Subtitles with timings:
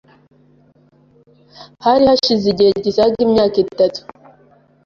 [1.83, 4.01] Hari hashize igihe gisaga imyaka itatu